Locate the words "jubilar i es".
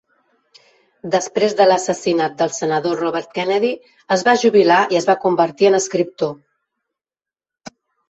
4.47-5.11